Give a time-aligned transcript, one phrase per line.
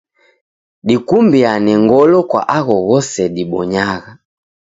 [0.87, 4.11] Dikumbiane ngolo kwa agho ghose dibpnyagha.